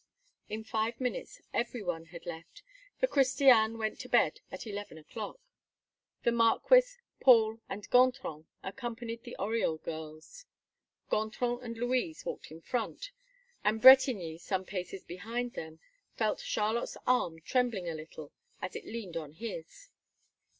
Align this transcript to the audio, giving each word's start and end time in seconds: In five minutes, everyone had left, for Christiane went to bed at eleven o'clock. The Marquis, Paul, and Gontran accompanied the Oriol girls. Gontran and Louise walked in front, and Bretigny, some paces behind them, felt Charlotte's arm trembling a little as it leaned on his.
In 0.49 0.63
five 0.63 0.99
minutes, 0.99 1.39
everyone 1.53 2.05
had 2.05 2.25
left, 2.25 2.63
for 2.99 3.05
Christiane 3.05 3.77
went 3.77 3.99
to 3.99 4.09
bed 4.09 4.41
at 4.51 4.65
eleven 4.65 4.97
o'clock. 4.97 5.39
The 6.23 6.31
Marquis, 6.31 6.97
Paul, 7.19 7.59
and 7.69 7.87
Gontran 7.91 8.47
accompanied 8.63 9.21
the 9.23 9.35
Oriol 9.37 9.77
girls. 9.83 10.47
Gontran 11.11 11.61
and 11.61 11.77
Louise 11.77 12.25
walked 12.25 12.49
in 12.49 12.61
front, 12.61 13.11
and 13.63 13.79
Bretigny, 13.79 14.39
some 14.39 14.65
paces 14.65 15.03
behind 15.05 15.53
them, 15.53 15.79
felt 16.15 16.39
Charlotte's 16.39 16.97
arm 17.05 17.39
trembling 17.39 17.87
a 17.87 17.93
little 17.93 18.31
as 18.59 18.75
it 18.75 18.85
leaned 18.85 19.15
on 19.17 19.33
his. 19.33 19.89